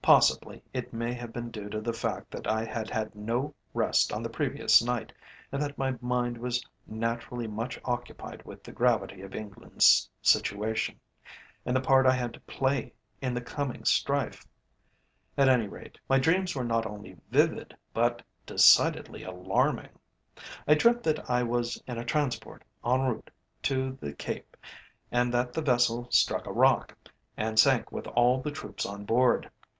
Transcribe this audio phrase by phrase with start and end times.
[0.00, 4.10] Possibly it may have been due to the fact that I had had no rest
[4.10, 5.12] on the previous night,
[5.52, 10.98] and that my mind was naturally much occupied with the gravity of England's situation,
[11.66, 14.46] and the part I had to play in the coming strife;
[15.36, 19.90] at any rate, my dreams were not only vivid but decidedly alarming.
[20.66, 23.30] I dreamt that I was in a transport en route
[23.64, 24.56] to the Cape,
[25.12, 26.96] and that the vessel struck a rock,
[27.36, 29.50] and sank with all the troops on board.